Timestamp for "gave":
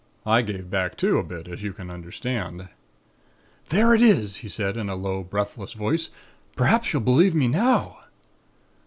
0.41-0.71